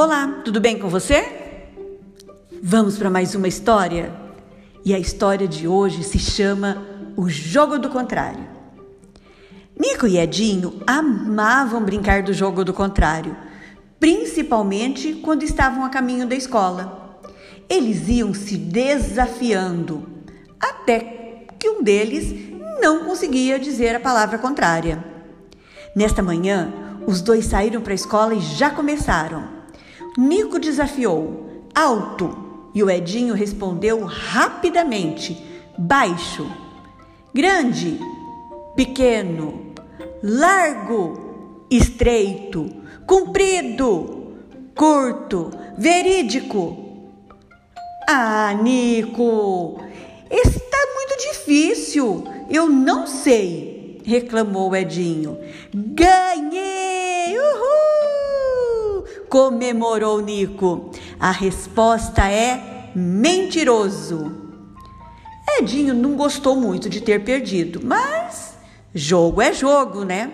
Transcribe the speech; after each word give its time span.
Olá, 0.00 0.42
tudo 0.44 0.60
bem 0.60 0.78
com 0.78 0.88
você? 0.88 1.26
Vamos 2.62 2.96
para 2.96 3.10
mais 3.10 3.34
uma 3.34 3.48
história? 3.48 4.14
E 4.84 4.94
a 4.94 4.98
história 5.00 5.48
de 5.48 5.66
hoje 5.66 6.04
se 6.04 6.20
chama 6.20 6.86
O 7.16 7.28
Jogo 7.28 7.80
do 7.80 7.88
Contrário. 7.88 8.46
Nico 9.76 10.06
e 10.06 10.16
Edinho 10.16 10.80
amavam 10.86 11.82
brincar 11.82 12.22
do 12.22 12.32
jogo 12.32 12.64
do 12.64 12.72
contrário, 12.72 13.36
principalmente 13.98 15.14
quando 15.14 15.42
estavam 15.42 15.84
a 15.84 15.88
caminho 15.88 16.28
da 16.28 16.36
escola. 16.36 17.20
Eles 17.68 18.06
iam 18.06 18.32
se 18.32 18.56
desafiando, 18.56 20.08
até 20.60 21.44
que 21.58 21.68
um 21.68 21.82
deles 21.82 22.52
não 22.80 23.04
conseguia 23.04 23.58
dizer 23.58 23.96
a 23.96 24.00
palavra 24.00 24.38
contrária. 24.38 25.04
Nesta 25.92 26.22
manhã, 26.22 26.72
os 27.04 27.20
dois 27.20 27.46
saíram 27.46 27.80
para 27.80 27.94
a 27.94 27.96
escola 27.96 28.32
e 28.32 28.40
já 28.40 28.70
começaram. 28.70 29.57
Nico 30.16 30.58
desafiou 30.58 31.62
alto! 31.74 32.46
E 32.74 32.82
o 32.82 32.90
Edinho 32.90 33.34
respondeu 33.34 34.04
rapidamente 34.04 35.36
baixo, 35.76 36.46
grande, 37.34 37.98
pequeno, 38.76 39.72
largo, 40.22 41.66
estreito, 41.70 42.70
comprido, 43.06 44.34
curto, 44.74 45.50
verídico. 45.76 46.76
Ah, 48.08 48.54
Nico, 48.62 49.80
está 50.30 50.78
muito 50.94 51.18
difícil. 51.20 52.24
Eu 52.48 52.68
não 52.68 53.06
sei, 53.06 54.00
reclamou 54.04 54.74
Edinho. 54.76 55.38
Ganhei! 55.74 56.77
Comemorou 59.28 60.20
Nico. 60.20 60.90
A 61.18 61.30
resposta 61.30 62.30
é 62.30 62.90
mentiroso. 62.94 64.48
Edinho 65.58 65.94
não 65.94 66.14
gostou 66.14 66.54
muito 66.54 66.88
de 66.88 67.00
ter 67.00 67.24
perdido, 67.24 67.80
mas 67.82 68.56
jogo 68.94 69.42
é 69.42 69.52
jogo, 69.52 70.04
né? 70.04 70.30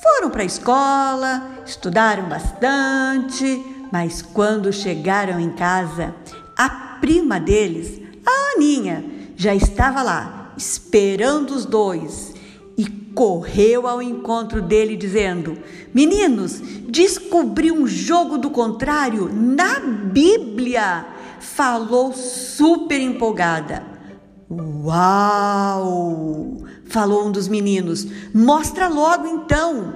Foram 0.00 0.30
para 0.30 0.42
a 0.42 0.46
escola, 0.46 1.58
estudaram 1.66 2.28
bastante, 2.28 3.64
mas 3.90 4.22
quando 4.22 4.72
chegaram 4.72 5.40
em 5.40 5.50
casa, 5.50 6.14
a 6.56 6.68
prima 7.00 7.40
deles, 7.40 8.00
a 8.24 8.56
Aninha, 8.56 9.04
já 9.36 9.54
estava 9.54 10.02
lá, 10.02 10.52
esperando 10.56 11.50
os 11.50 11.64
dois 11.64 12.37
correu 13.18 13.88
ao 13.88 14.00
encontro 14.00 14.62
dele, 14.62 14.96
dizendo: 14.96 15.58
Meninos, 15.92 16.60
descobri 16.88 17.72
um 17.72 17.84
jogo 17.84 18.38
do 18.38 18.48
contrário 18.48 19.28
na 19.34 19.80
Bíblia. 19.80 21.04
Falou 21.40 22.12
super 22.12 23.00
empolgada. 23.00 23.82
Uau! 24.48 26.58
Falou 26.86 27.26
um 27.26 27.32
dos 27.32 27.48
meninos. 27.48 28.06
Mostra 28.32 28.86
logo 28.86 29.26
então. 29.26 29.94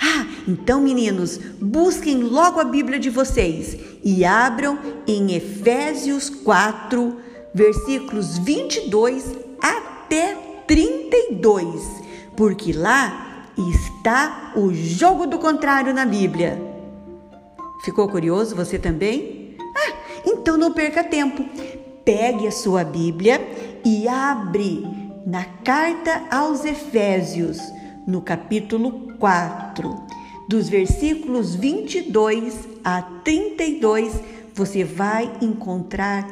Ah, 0.00 0.26
então 0.48 0.80
meninos, 0.80 1.38
busquem 1.60 2.24
logo 2.24 2.58
a 2.58 2.64
Bíblia 2.64 2.98
de 2.98 3.08
vocês 3.08 3.78
e 4.02 4.24
abram 4.24 4.76
em 5.06 5.32
Efésios 5.32 6.28
4, 6.28 7.18
versículos 7.54 8.36
22 8.38 9.32
até 9.60 10.34
32 10.66 12.01
porque 12.36 12.72
lá 12.72 13.46
está 13.56 14.52
o 14.56 14.72
jogo 14.72 15.26
do 15.26 15.38
contrário 15.38 15.92
na 15.92 16.04
Bíblia. 16.04 16.60
Ficou 17.84 18.08
curioso 18.08 18.54
você 18.54 18.78
também? 18.78 19.56
Ah, 19.60 19.92
então 20.24 20.56
não 20.56 20.72
perca 20.72 21.02
tempo. 21.02 21.44
Pegue 22.04 22.46
a 22.46 22.52
sua 22.52 22.84
Bíblia 22.84 23.40
e 23.84 24.08
abre 24.08 24.86
na 25.26 25.44
carta 25.44 26.24
aos 26.30 26.64
Efésios, 26.64 27.58
no 28.06 28.20
capítulo 28.20 29.16
4, 29.18 30.06
dos 30.48 30.68
versículos 30.68 31.54
22 31.54 32.68
a 32.84 33.02
32, 33.24 34.20
você 34.54 34.82
vai 34.82 35.30
encontrar 35.40 36.28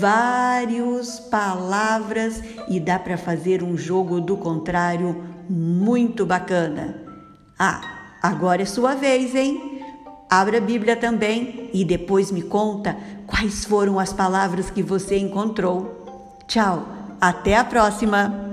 várias 0.00 1.20
palavras 1.20 2.42
e 2.68 2.80
dá 2.80 2.98
para 2.98 3.18
fazer 3.18 3.62
um 3.62 3.76
jogo 3.76 4.20
do 4.20 4.36
contrário 4.36 5.22
muito 5.48 6.24
bacana. 6.24 6.96
Ah, 7.58 8.16
agora 8.22 8.62
é 8.62 8.64
sua 8.64 8.94
vez, 8.94 9.34
hein? 9.34 9.82
Abra 10.30 10.58
a 10.58 10.60
Bíblia 10.60 10.96
também 10.96 11.68
e 11.74 11.84
depois 11.84 12.32
me 12.32 12.40
conta 12.40 12.96
quais 13.26 13.64
foram 13.64 13.98
as 13.98 14.12
palavras 14.12 14.70
que 14.70 14.82
você 14.82 15.18
encontrou. 15.18 16.38
Tchau, 16.46 16.86
até 17.20 17.56
a 17.56 17.64
próxima! 17.64 18.49